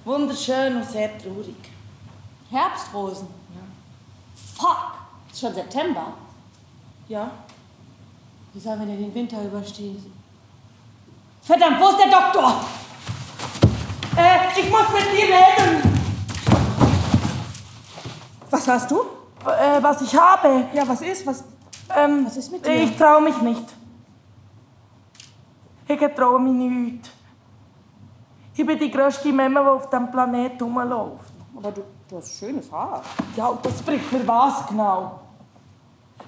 Wunderschön 0.04 0.76
und 0.76 0.84
sehr 0.84 1.18
traurig. 1.18 1.56
Herbstrosen? 2.50 3.26
Ja. 3.54 3.62
Fuck! 4.56 4.92
Ist 5.32 5.40
schon 5.40 5.54
September? 5.54 6.12
Ja. 7.08 7.30
Wie 8.52 8.60
sollen 8.60 8.80
wir 8.80 8.86
denn 8.86 8.98
den 8.98 9.14
Winter 9.14 9.42
überstehen? 9.42 10.12
Verdammt, 11.42 11.80
wo 11.80 11.88
ist 11.88 11.98
der 11.98 12.10
Doktor? 12.10 12.64
Äh, 14.16 14.60
ich 14.60 14.70
muss 14.70 14.88
mit 14.92 15.12
dir 15.12 15.26
reden. 15.26 16.00
Was 18.50 18.66
hast 18.68 18.90
du? 18.90 19.00
Äh, 19.44 19.82
was 19.82 20.02
ich 20.02 20.16
habe. 20.16 20.66
Ja, 20.72 20.88
was 20.88 21.02
ist? 21.02 21.26
Was, 21.26 21.44
ähm, 21.94 22.26
was 22.26 22.36
ist 22.36 22.50
mit 22.50 22.64
dir? 22.64 22.82
Ich 22.82 22.96
traue 22.96 23.22
mich 23.22 23.36
nicht. 23.42 23.75
Ich 25.88 26.00
traue 26.14 26.40
mich 26.40 26.52
nicht. 26.52 27.10
Ich 28.54 28.66
bin 28.66 28.78
die 28.78 28.90
grösste 28.90 29.32
Memme, 29.32 29.60
die 29.60 29.66
auf 29.66 29.88
diesem 29.88 30.10
Planeten 30.10 30.62
rumläuft. 30.62 31.32
Aber 31.56 31.70
du, 31.70 31.82
du 32.08 32.16
hast 32.16 32.38
schönes 32.38 32.70
Haar. 32.72 33.02
Ja, 33.36 33.46
und 33.48 33.64
das 33.64 33.82
bringt 33.82 34.10
mir 34.10 34.26
was 34.26 34.66
genau? 34.66 35.20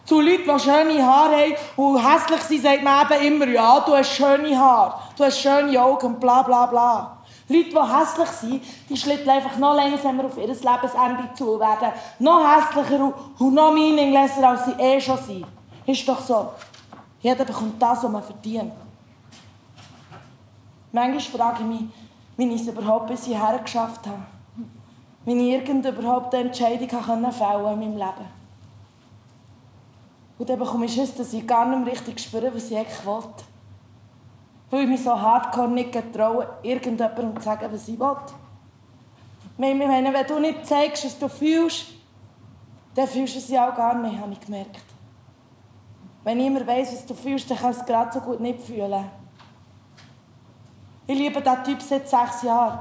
Zu 0.05 0.21
Leuten, 0.21 0.45
die 0.45 0.61
schöne 0.61 1.05
Haare 1.05 1.37
haben 1.37 1.55
und 1.77 1.99
hässlich 1.99 2.41
sind, 2.43 2.63
sagt 2.63 2.83
man 2.83 3.11
eben 3.11 3.35
immer, 3.35 3.49
ja, 3.49 3.81
du 3.81 3.95
hast 3.95 4.11
schöne 4.11 4.59
Haare, 4.59 4.95
du 5.17 5.25
hast 5.25 5.41
schöne 5.41 5.83
Augen, 5.83 6.21
bla 6.21 6.43
bla 6.43 6.67
bla. 6.67 7.19
Leute, 7.49 7.71
die 7.71 7.77
hässlich 7.77 8.29
sind, 8.29 8.63
die 8.89 8.97
schlitten 8.97 9.29
einfach 9.29 9.57
noch 9.57 9.75
langsamer 9.75 10.27
auf 10.27 10.37
ihr 10.39 10.49
Lebensende 10.49 11.31
zu 11.35 11.53
und 11.53 11.61
werden 11.61 11.93
noch 12.21 12.43
hässlicher 12.43 13.13
und 13.39 13.55
noch 13.55 13.73
meaninglesser, 13.73 14.49
als 14.49 14.67
sie 14.67 14.73
eh 14.79 15.01
schon 15.01 15.19
sind. 15.19 15.47
Ist 15.87 16.09
doch 16.09 16.21
so. 16.21 16.51
Jeder 17.21 17.45
bekommt 17.45 17.81
das, 17.83 18.05
was 18.05 18.11
man 18.11 18.23
verdient. 18.23 18.73
Manchmal 20.93 21.21
frage 21.21 21.63
ich 21.63 21.67
mich, 21.67 21.85
wie 22.37 22.55
ich 22.55 22.63
es 22.63 22.69
überhaupt 22.69 23.09
bis 23.09 23.25
hierher 23.25 23.59
geschafft 23.59 24.07
habe. 24.07 24.23
Wie 25.25 25.33
ich 25.33 25.53
irgend 25.53 25.85
überhaupt 25.85 26.35
eine 26.35 26.45
Entscheidung 26.45 26.89
fällen 26.89 27.23
konnte 27.23 27.73
in 27.73 27.81
meinem 27.81 27.97
Leben. 27.97 28.39
Und 30.39 30.49
dann 30.49 30.59
bekomme 30.59 30.87
ich 30.87 30.95
Schiss, 30.95 31.15
dass 31.15 31.33
ich 31.33 31.47
gar 31.47 31.67
nicht 31.67 31.85
mehr 31.85 31.93
richtig 31.93 32.21
spüre, 32.21 32.55
was 32.55 32.71
ich 32.71 32.77
eigentlich 32.77 33.05
will. 33.05 33.25
Weil 34.71 34.83
ich 34.83 34.89
mich 34.89 35.03
so 35.03 35.21
hardcore 35.21 35.69
nicht 35.69 35.93
getraue, 35.93 36.49
irgendjemandem 36.63 37.37
zu 37.37 37.43
sagen, 37.43 37.69
was 37.71 37.89
ich 37.89 37.99
will. 37.99 38.17
Ich 39.53 39.59
meine, 39.59 40.15
wenn 40.15 40.27
du 40.27 40.39
nicht 40.39 40.65
zeigst, 40.65 41.05
was 41.05 41.19
du 41.19 41.29
fühlst, 41.29 41.87
dann 42.95 43.09
fühlst 43.09 43.35
du 43.35 43.39
es 43.41 43.49
ja 43.49 43.69
auch 43.69 43.75
gar 43.75 43.95
nicht, 43.95 44.19
habe 44.19 44.33
ich 44.33 44.41
gemerkt. 44.41 44.79
Wenn 46.23 46.39
niemand 46.39 46.67
weiss, 46.67 46.93
was 46.93 47.05
du 47.05 47.15
fühlst, 47.15 47.51
dann 47.51 47.59
kannst 47.59 47.81
du 47.81 47.83
es 47.83 47.87
gerade 47.87 48.13
so 48.13 48.21
gut 48.21 48.41
nicht 48.41 48.61
fühlen. 48.61 49.05
Ich 51.11 51.19
liebe 51.19 51.41
diesen 51.41 51.65
Typ 51.65 51.81
seit 51.81 52.07
sechs 52.07 52.43
Jahren. 52.43 52.81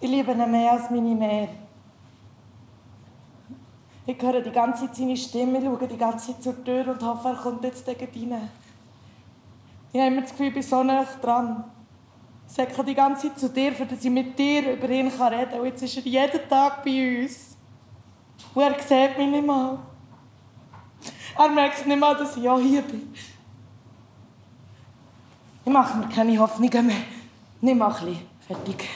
Ich 0.00 0.10
liebe 0.10 0.32
ihn 0.32 0.50
mehr 0.50 0.72
als 0.72 0.90
meine 0.90 1.14
Mehr. 1.14 1.48
Ich 4.04 4.20
höre 4.20 4.40
die 4.40 4.50
ganze 4.50 4.86
Zeit 4.86 4.96
seine 4.96 5.16
Stimme, 5.16 5.62
schaue 5.62 5.86
die 5.86 5.96
ganze 5.96 6.32
Zeit 6.32 6.42
zur 6.42 6.64
Tür 6.64 6.88
und 6.88 7.00
hoffe, 7.00 7.28
er 7.28 7.36
kommt 7.36 7.62
jetzt 7.62 7.86
rein. 7.86 8.50
Ich 9.92 10.00
habe 10.00 10.10
immer 10.10 10.22
das 10.22 10.32
Gefühl, 10.32 10.48
ich 10.48 10.54
bin 10.54 10.62
so 10.64 10.82
nah 10.82 11.04
dran. 11.22 11.62
Ich 12.48 12.54
sage 12.54 12.82
die 12.82 12.94
ganze 12.94 13.28
Zeit 13.28 13.38
zu 13.38 13.50
dir, 13.50 13.72
für 13.72 13.86
dass 13.86 14.04
ich 14.04 14.10
mit 14.10 14.36
dir 14.36 14.72
über 14.72 14.88
ihn 14.88 15.06
reden 15.06 15.16
kann. 15.16 15.60
Und 15.60 15.66
jetzt 15.66 15.82
ist 15.84 15.96
er 15.96 16.02
jeden 16.02 16.48
Tag 16.48 16.82
bei 16.82 17.22
uns. 17.22 17.56
Und 18.52 18.62
er 18.62 18.80
sieht 18.80 19.16
mich 19.16 19.28
nicht 19.28 19.46
mal. 19.46 19.78
Er 21.38 21.48
merkt 21.50 21.86
nicht 21.86 22.00
mal, 22.00 22.16
dass 22.16 22.36
ich 22.36 22.48
auch 22.48 22.58
hier 22.58 22.82
bin. 22.82 23.14
Ich 25.68 25.74
mache 25.74 25.98
mir 25.98 26.08
keine 26.08 26.38
Hoffnungen 26.38 26.86
mehr. 26.86 27.74
Mal 27.74 27.88
ein 27.88 27.92
bisschen. 27.92 28.20
Fertig. 28.46 28.88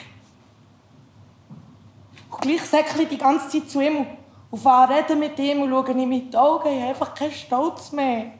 Und 2.31 2.41
gleich 2.41 2.63
säckle 2.63 3.03
ich 3.03 3.09
die 3.09 3.17
ganze 3.19 3.47
Zeit 3.47 3.69
zu 3.69 3.79
ihm 3.79 4.07
und 4.49 4.59
fahre 4.59 4.95
reden 4.95 5.19
mit 5.19 5.37
ihm 5.37 5.61
und 5.61 5.69
schaue 5.69 5.91
ihm 5.91 6.11
in 6.11 6.31
die 6.31 6.35
Augen. 6.35 6.69
Ich 6.69 6.81
habe 6.81 6.89
einfach 6.89 7.13
keinen 7.13 7.31
Stolz 7.31 7.91
mehr. 7.91 8.31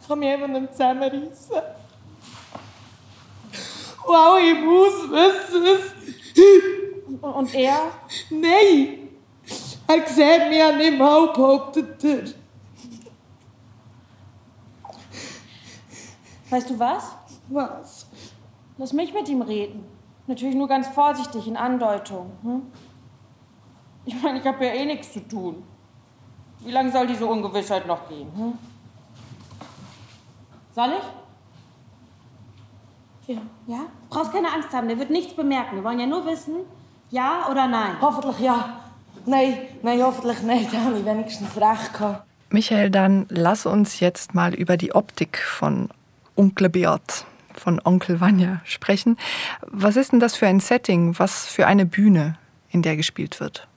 Ich 0.00 0.06
kann 0.06 0.16
mich 0.16 0.28
einfach 0.28 0.46
nicht 0.46 0.70
zusammenreißen. 0.70 1.56
Und 4.06 4.14
alle 4.14 4.50
im 4.50 4.64
Haus 4.64 5.10
wissen 5.10 5.66
es. 5.66 7.20
Und 7.20 7.52
er? 7.52 7.80
Nein! 8.30 9.08
Er 9.88 10.06
sieht 10.06 10.48
mich 10.48 10.58
ja 10.58 10.70
nicht 10.70 10.98
mal, 10.98 11.32
behauptet 11.32 12.04
er. 12.04 12.43
Weißt 16.54 16.70
du 16.70 16.78
was? 16.78 17.16
Was? 17.48 18.06
Lass 18.78 18.92
mich 18.92 19.12
mit 19.12 19.28
ihm 19.28 19.42
reden. 19.42 19.84
Natürlich 20.28 20.54
nur 20.54 20.68
ganz 20.68 20.86
vorsichtig 20.86 21.48
in 21.48 21.56
Andeutung. 21.56 22.30
Hm? 22.44 22.62
Ich 24.04 24.22
meine, 24.22 24.38
ich 24.38 24.46
habe 24.46 24.64
ja 24.64 24.72
eh 24.72 24.84
nichts 24.86 25.12
zu 25.12 25.26
tun. 25.26 25.64
Wie 26.60 26.70
lange 26.70 26.92
soll 26.92 27.08
diese 27.08 27.26
Ungewissheit 27.26 27.88
noch 27.88 28.08
gehen? 28.08 28.28
Hm? 28.36 28.52
Soll 30.76 30.92
ich? 33.26 33.34
Ja. 33.34 33.42
Ja? 33.66 33.78
Du 33.78 34.16
brauchst 34.16 34.30
keine 34.30 34.52
Angst 34.52 34.72
haben, 34.72 34.86
der 34.86 35.00
wird 35.00 35.10
nichts 35.10 35.34
bemerken. 35.34 35.74
Wir 35.74 35.82
wollen 35.82 35.98
ja 35.98 36.06
nur 36.06 36.24
wissen, 36.24 36.58
ja 37.10 37.48
oder 37.50 37.66
nein. 37.66 37.96
Hoffentlich 38.00 38.38
ja. 38.38 38.80
Nein, 39.26 39.58
nein, 39.82 40.00
hoffentlich 40.00 40.40
nicht. 40.42 40.72
Da 40.72 40.84
habe 40.84 41.00
ich 41.00 41.04
wenigstens 41.04 41.56
recht 41.56 41.92
gehabt. 41.94 42.22
Michael, 42.50 42.90
dann 42.90 43.26
lass 43.28 43.66
uns 43.66 43.98
jetzt 43.98 44.36
mal 44.36 44.54
über 44.54 44.76
die 44.76 44.94
Optik 44.94 45.38
von 45.38 45.88
Onkel 46.36 46.68
Beat, 46.68 47.24
von 47.54 47.80
Onkel 47.84 48.20
Vanya 48.20 48.60
sprechen. 48.64 49.16
Was 49.66 49.96
ist 49.96 50.12
denn 50.12 50.20
das 50.20 50.36
für 50.36 50.46
ein 50.46 50.60
Setting? 50.60 51.18
Was 51.18 51.46
für 51.46 51.66
eine 51.66 51.86
Bühne, 51.86 52.36
in 52.70 52.82
der 52.82 52.96
gespielt 52.96 53.40
wird? 53.40 53.68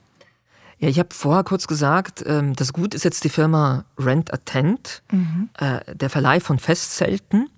Ja, 0.78 0.88
ich 0.88 0.98
habe 0.98 1.08
vorher 1.12 1.42
kurz 1.42 1.66
gesagt, 1.66 2.22
ähm, 2.26 2.54
das 2.54 2.72
Gut 2.72 2.94
ist 2.94 3.04
jetzt 3.04 3.24
die 3.24 3.28
Firma 3.28 3.84
Rent 3.98 4.32
a 4.32 4.36
Tent, 4.36 5.02
mhm. 5.10 5.48
äh, 5.58 5.80
der 5.94 6.08
Verleih 6.08 6.40
von 6.40 6.58
Festzelten. 6.58 7.50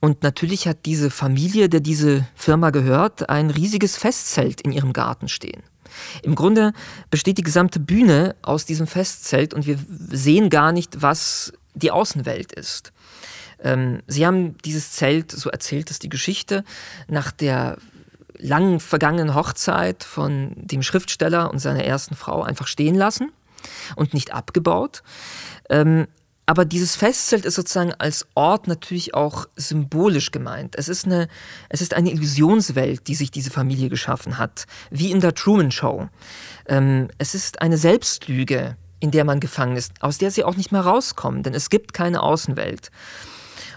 Und 0.00 0.22
natürlich 0.22 0.68
hat 0.68 0.84
diese 0.84 1.10
Familie, 1.10 1.68
der 1.68 1.80
diese 1.80 2.26
Firma 2.34 2.70
gehört, 2.70 3.28
ein 3.28 3.50
riesiges 3.50 3.96
Festzelt 3.96 4.60
in 4.60 4.72
ihrem 4.72 4.92
Garten 4.92 5.28
stehen. 5.28 5.62
Im 6.22 6.34
Grunde 6.34 6.72
besteht 7.10 7.38
die 7.38 7.42
gesamte 7.42 7.80
Bühne 7.80 8.34
aus 8.42 8.64
diesem 8.64 8.86
Festzelt 8.86 9.52
und 9.52 9.66
wir 9.66 9.78
sehen 10.10 10.48
gar 10.48 10.72
nicht, 10.72 11.02
was 11.02 11.52
die 11.74 11.90
Außenwelt 11.90 12.52
ist. 12.52 12.92
Ähm, 13.62 14.02
sie 14.06 14.26
haben 14.26 14.58
dieses 14.58 14.92
Zelt, 14.92 15.30
so 15.30 15.50
erzählt 15.50 15.90
es 15.90 15.98
die 15.98 16.08
Geschichte, 16.08 16.64
nach 17.08 17.30
der 17.30 17.78
lang 18.38 18.80
vergangenen 18.80 19.34
Hochzeit 19.34 20.04
von 20.04 20.52
dem 20.56 20.82
Schriftsteller 20.82 21.50
und 21.50 21.60
seiner 21.60 21.84
ersten 21.84 22.16
Frau 22.16 22.42
einfach 22.42 22.66
stehen 22.66 22.94
lassen 22.94 23.30
und 23.94 24.14
nicht 24.14 24.32
abgebaut. 24.32 25.02
Ähm, 25.70 26.08
aber 26.44 26.64
dieses 26.64 26.96
Festzelt 26.96 27.44
ist 27.44 27.54
sozusagen 27.54 27.94
als 27.94 28.26
Ort 28.34 28.66
natürlich 28.66 29.14
auch 29.14 29.46
symbolisch 29.54 30.32
gemeint. 30.32 30.74
Es 30.76 30.88
ist, 30.88 31.06
eine, 31.06 31.28
es 31.68 31.80
ist 31.80 31.94
eine 31.94 32.10
Illusionswelt, 32.10 33.06
die 33.06 33.14
sich 33.14 33.30
diese 33.30 33.50
Familie 33.50 33.88
geschaffen 33.88 34.38
hat, 34.38 34.66
wie 34.90 35.12
in 35.12 35.20
der 35.20 35.34
Truman 35.34 35.70
Show. 35.70 36.08
Ähm, 36.66 37.08
es 37.18 37.36
ist 37.36 37.62
eine 37.62 37.78
Selbstlüge, 37.78 38.76
in 39.02 39.10
der 39.10 39.24
man 39.24 39.40
gefangen 39.40 39.76
ist, 39.76 39.92
aus 40.00 40.18
der 40.18 40.30
sie 40.30 40.44
auch 40.44 40.56
nicht 40.56 40.70
mehr 40.70 40.82
rauskommen, 40.82 41.42
denn 41.42 41.54
es 41.54 41.70
gibt 41.70 41.92
keine 41.92 42.22
Außenwelt. 42.22 42.90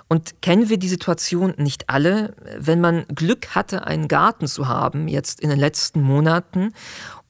Und 0.08 0.40
kennen 0.44 0.70
wir 0.70 0.78
die 0.78 0.88
Situation 0.88 1.56
nicht 1.58 1.90
alle, 1.90 2.36
wenn 2.60 2.80
man 2.80 3.06
Glück 3.08 3.56
hatte, 3.56 3.88
einen 3.88 4.08
Garten 4.08 4.46
zu 4.46 4.68
haben, 4.68 5.08
jetzt 5.08 5.40
in 5.40 5.50
den 5.50 5.58
letzten 5.58 6.02
Monaten, 6.02 6.74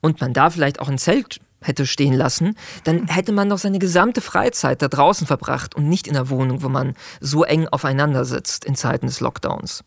und 0.01 0.19
man 0.19 0.33
da 0.33 0.49
vielleicht 0.49 0.81
auch 0.81 0.89
ein 0.89 0.97
Zelt 0.97 1.39
hätte 1.61 1.87
stehen 1.87 2.13
lassen, 2.13 2.55
dann 2.83 3.07
hätte 3.07 3.31
man 3.31 3.49
doch 3.49 3.57
seine 3.57 3.79
gesamte 3.79 4.19
Freizeit 4.19 4.81
da 4.81 4.89
draußen 4.89 5.25
verbracht 5.25 5.73
und 5.73 5.87
nicht 5.87 6.05
in 6.05 6.13
der 6.13 6.29
Wohnung, 6.29 6.61
wo 6.61 6.69
man 6.69 6.95
so 7.21 7.43
eng 7.45 7.67
aufeinander 7.69 8.25
sitzt 8.25 8.65
in 8.65 8.75
Zeiten 8.75 9.07
des 9.07 9.21
Lockdowns. 9.21 9.83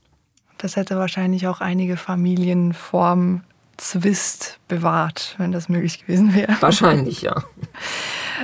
Das 0.57 0.75
hätte 0.75 0.97
wahrscheinlich 0.97 1.47
auch 1.47 1.61
einige 1.61 1.99
Familien 1.99 2.73
vorm 2.73 3.45
Zwist 3.79 4.59
bewahrt, 4.69 5.35
wenn 5.39 5.53
das 5.53 5.69
möglich 5.69 6.01
gewesen 6.01 6.35
wäre. 6.35 6.57
Wahrscheinlich, 6.61 7.23
ja. 7.23 7.43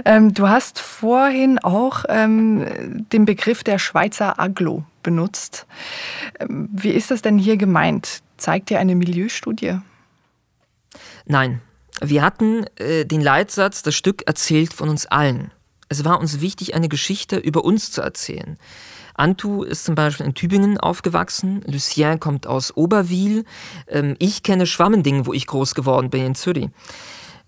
Ähm, 0.04 0.34
du 0.34 0.48
hast 0.48 0.80
vorhin 0.80 1.60
auch 1.60 2.04
ähm, 2.08 3.06
den 3.12 3.26
Begriff 3.26 3.62
der 3.62 3.78
Schweizer 3.78 4.40
Aglo 4.40 4.82
benutzt. 5.04 5.66
Ähm, 6.40 6.68
wie 6.72 6.90
ist 6.90 7.12
das 7.12 7.22
denn 7.22 7.38
hier 7.38 7.56
gemeint? 7.56 8.22
Zeigt 8.36 8.70
dir 8.70 8.80
eine 8.80 8.96
Milieustudie? 8.96 9.78
Nein, 11.26 11.60
wir 12.00 12.22
hatten 12.22 12.66
äh, 12.74 13.04
den 13.04 13.20
Leitsatz, 13.20 13.82
das 13.82 13.94
Stück 13.94 14.26
erzählt 14.26 14.74
von 14.74 14.88
uns 14.88 15.06
allen. 15.06 15.52
Es 15.88 16.04
war 16.04 16.18
uns 16.18 16.40
wichtig, 16.40 16.74
eine 16.74 16.88
Geschichte 16.88 17.36
über 17.36 17.64
uns 17.64 17.92
zu 17.92 18.02
erzählen. 18.02 18.58
Antu 19.14 19.62
ist 19.62 19.84
zum 19.84 19.94
Beispiel 19.94 20.26
in 20.26 20.34
Tübingen 20.34 20.78
aufgewachsen, 20.78 21.62
Lucien 21.66 22.20
kommt 22.20 22.46
aus 22.46 22.76
Oberwil, 22.76 23.44
ähm, 23.88 24.16
ich 24.18 24.42
kenne 24.42 24.66
Schwammending, 24.66 25.26
wo 25.26 25.32
ich 25.32 25.46
groß 25.46 25.74
geworden 25.74 26.10
bin 26.10 26.24
in 26.26 26.34
Zürich. 26.34 26.68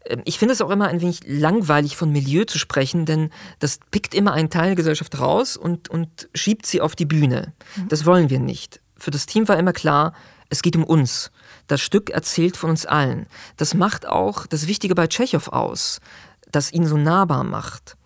Ähm, 0.04 0.22
ich 0.24 0.38
finde 0.38 0.54
es 0.54 0.60
auch 0.60 0.70
immer 0.70 0.88
ein 0.88 1.00
wenig 1.00 1.20
langweilig, 1.26 1.96
von 1.96 2.10
Milieu 2.10 2.44
zu 2.44 2.58
sprechen, 2.58 3.04
denn 3.04 3.30
das 3.58 3.78
pickt 3.90 4.14
immer 4.14 4.32
einen 4.32 4.50
Teil 4.50 4.66
der 4.66 4.76
Gesellschaft 4.76 5.18
raus 5.18 5.56
und, 5.56 5.88
und 5.88 6.28
schiebt 6.34 6.66
sie 6.66 6.80
auf 6.80 6.94
die 6.96 7.06
Bühne. 7.06 7.52
Mhm. 7.76 7.88
Das 7.88 8.06
wollen 8.06 8.30
wir 8.30 8.38
nicht. 8.38 8.80
Für 8.96 9.10
das 9.10 9.26
Team 9.26 9.48
war 9.48 9.58
immer 9.58 9.72
klar, 9.72 10.12
es 10.48 10.62
geht 10.62 10.76
um 10.76 10.84
uns. 10.84 11.30
Das 11.66 11.80
Stück 11.80 12.10
erzählt 12.10 12.56
von 12.56 12.70
uns 12.70 12.86
allen. 12.86 13.26
Das 13.56 13.74
macht 13.74 14.06
auch 14.06 14.46
das 14.46 14.68
Wichtige 14.68 14.94
bei 14.94 15.08
Tschechow 15.08 15.48
aus, 15.48 16.00
das 16.50 16.72
ihn 16.72 16.86
so 16.86 16.96
nahbar 16.96 17.42
macht. 17.42 17.96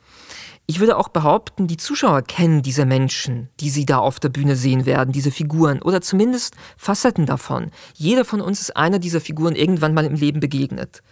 Ich 0.70 0.78
würde 0.78 0.96
auch 0.96 1.08
behaupten, 1.08 1.66
die 1.66 1.78
Zuschauer 1.78 2.22
kennen 2.22 2.62
diese 2.62 2.86
Menschen, 2.86 3.48
die 3.58 3.70
sie 3.70 3.86
da 3.86 3.98
auf 3.98 4.20
der 4.20 4.28
Bühne 4.28 4.54
sehen 4.54 4.86
werden, 4.86 5.10
diese 5.10 5.32
Figuren 5.32 5.82
oder 5.82 6.00
zumindest 6.00 6.54
Facetten 6.76 7.26
davon. 7.26 7.72
Jeder 7.94 8.24
von 8.24 8.40
uns 8.40 8.60
ist 8.60 8.76
einer 8.76 9.00
dieser 9.00 9.20
Figuren 9.20 9.56
irgendwann 9.56 9.94
mal 9.94 10.04
im 10.04 10.14
Leben 10.14 10.38
begegnet. 10.38 11.02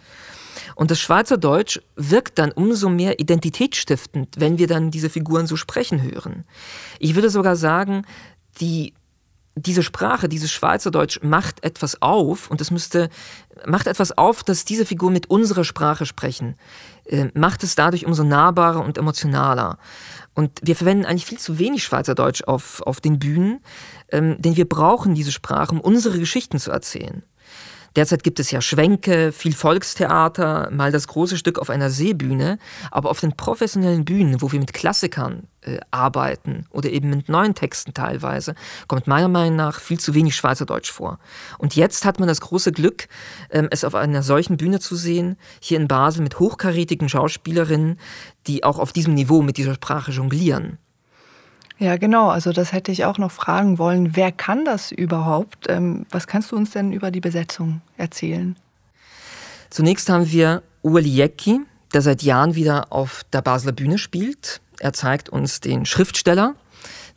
Und 0.77 0.91
das 0.91 1.01
Schweizerdeutsch 1.01 1.81
wirkt 1.97 2.39
dann 2.39 2.53
umso 2.53 2.87
mehr 2.87 3.19
identitätsstiftend, 3.19 4.35
wenn 4.37 4.59
wir 4.59 4.67
dann 4.67 4.91
diese 4.91 5.09
Figuren 5.09 5.45
so 5.45 5.57
sprechen 5.57 6.03
hören. 6.03 6.45
Ich 6.97 7.15
würde 7.15 7.29
sogar 7.29 7.57
sagen, 7.57 8.05
die 8.61 8.93
diese 9.55 9.83
Sprache, 9.83 10.29
dieses 10.29 10.51
Schweizerdeutsch 10.51 11.19
macht 11.21 11.63
etwas 11.63 12.01
auf 12.01 12.49
und 12.49 12.61
es 12.61 12.71
müsste, 12.71 13.09
macht 13.65 13.87
etwas 13.87 14.17
auf, 14.17 14.43
dass 14.43 14.65
diese 14.65 14.85
Figuren 14.85 15.13
mit 15.13 15.29
unserer 15.29 15.63
Sprache 15.63 16.05
sprechen, 16.05 16.55
äh, 17.05 17.27
macht 17.33 17.63
es 17.63 17.75
dadurch 17.75 18.05
umso 18.05 18.23
nahbarer 18.23 18.83
und 18.83 18.97
emotionaler. 18.97 19.77
Und 20.33 20.59
wir 20.63 20.75
verwenden 20.75 21.05
eigentlich 21.05 21.25
viel 21.25 21.39
zu 21.39 21.59
wenig 21.59 21.83
Schweizerdeutsch 21.83 22.43
auf, 22.43 22.81
auf 22.83 23.01
den 23.01 23.19
Bühnen, 23.19 23.59
ähm, 24.09 24.37
denn 24.39 24.55
wir 24.55 24.69
brauchen 24.69 25.15
diese 25.15 25.31
Sprache, 25.31 25.71
um 25.71 25.81
unsere 25.81 26.19
Geschichten 26.19 26.59
zu 26.59 26.71
erzählen. 26.71 27.23
Derzeit 27.95 28.23
gibt 28.23 28.39
es 28.39 28.51
ja 28.51 28.61
Schwänke, 28.61 29.31
viel 29.31 29.53
Volkstheater, 29.53 30.69
mal 30.71 30.91
das 30.91 31.07
große 31.07 31.37
Stück 31.37 31.59
auf 31.59 31.69
einer 31.69 31.89
Seebühne, 31.89 32.59
aber 32.91 33.09
auf 33.09 33.19
den 33.19 33.35
professionellen 33.35 34.05
Bühnen, 34.05 34.41
wo 34.41 34.51
wir 34.51 34.59
mit 34.59 34.73
Klassikern 34.73 35.47
äh, 35.61 35.79
arbeiten 35.91 36.65
oder 36.69 36.89
eben 36.89 37.09
mit 37.09 37.29
neuen 37.29 37.55
Texten 37.55 37.93
teilweise, 37.93 38.55
kommt 38.87 39.07
meiner 39.07 39.27
Meinung 39.27 39.55
nach 39.55 39.79
viel 39.79 39.99
zu 39.99 40.13
wenig 40.13 40.35
Schweizerdeutsch 40.35 40.91
vor. 40.91 41.19
Und 41.57 41.75
jetzt 41.75 42.05
hat 42.05 42.19
man 42.19 42.27
das 42.27 42.41
große 42.41 42.71
Glück, 42.71 43.07
ähm, 43.49 43.67
es 43.71 43.83
auf 43.83 43.95
einer 43.95 44.23
solchen 44.23 44.57
Bühne 44.57 44.79
zu 44.79 44.95
sehen, 44.95 45.37
hier 45.59 45.79
in 45.79 45.87
Basel 45.87 46.21
mit 46.21 46.39
hochkarätigen 46.39 47.09
Schauspielerinnen, 47.09 47.99
die 48.47 48.63
auch 48.63 48.79
auf 48.79 48.93
diesem 48.93 49.13
Niveau 49.15 49.41
mit 49.41 49.57
dieser 49.57 49.73
Sprache 49.75 50.11
jonglieren. 50.11 50.77
Ja, 51.79 51.95
genau. 51.95 52.29
Also 52.29 52.51
das 52.51 52.73
hätte 52.73 52.91
ich 52.91 53.05
auch 53.05 53.17
noch 53.17 53.31
fragen 53.31 53.77
wollen. 53.77 54.15
Wer 54.15 54.33
kann 54.33 54.65
das 54.65 54.91
überhaupt? 54.91 55.67
Ähm, 55.69 56.05
was 56.11 56.27
kannst 56.27 56.51
du 56.51 56.57
uns 56.57 56.71
denn 56.71 56.91
über 56.91 57.09
die 57.09 57.21
Besetzung 57.21 57.81
erzählen? 57.95 58.57
Zunächst 59.69 60.09
haben 60.09 60.29
wir 60.29 60.61
Ueli 60.83 61.09
Jecki, 61.09 61.61
der 61.93 62.01
seit 62.01 62.21
Jahren 62.21 62.55
wieder 62.55 62.91
auf 62.91 63.23
der 63.31 63.41
Basler 63.41 63.71
Bühne 63.71 63.97
spielt. 63.97 64.59
Er 64.79 64.91
zeigt 64.91 65.29
uns 65.29 65.61
den 65.61 65.85
Schriftsteller, 65.85 66.55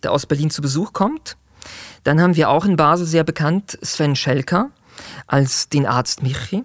der 0.05 0.13
aus 0.13 0.27
Berlin 0.27 0.51
zu 0.51 0.63
Besuch 0.63 0.93
kommt. 0.93 1.37
Dann 2.05 2.21
haben 2.21 2.37
wir 2.37 2.49
auch 2.49 2.65
in 2.65 2.77
Basel 2.77 3.07
sehr 3.07 3.25
bekannt 3.25 3.79
Sven 3.83 4.15
Schelker 4.15 4.71
als 5.27 5.69
den 5.69 5.87
Arzt 5.87 6.23
Michi. 6.23 6.65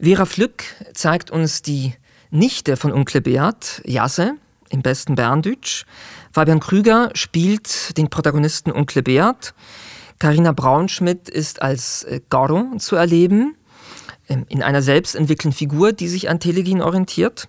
Vera 0.00 0.24
Flück 0.24 0.64
zeigt 0.94 1.30
uns 1.30 1.62
die 1.62 1.94
Nichte 2.30 2.76
von 2.76 2.92
Onkel 2.92 3.20
Beat, 3.20 3.82
Jasse, 3.84 4.34
im 4.70 4.82
besten 4.82 5.14
Berndeutsch. 5.14 5.84
Fabian 6.32 6.60
Krüger 6.60 7.10
spielt 7.14 7.96
den 7.96 8.08
Protagonisten 8.08 8.72
Onkel 8.72 9.02
Beat. 9.02 9.52
Carina 10.18 10.52
Braunschmidt 10.52 11.28
ist 11.28 11.62
als 11.62 12.04
äh, 12.04 12.20
Garo 12.28 12.76
zu 12.78 12.94
erleben, 12.94 13.56
ähm, 14.28 14.44
in 14.48 14.62
einer 14.62 14.82
selbstentwickelten 14.82 15.52
Figur, 15.52 15.92
die 15.92 16.08
sich 16.08 16.28
an 16.30 16.38
Telegin 16.38 16.82
orientiert. 16.82 17.48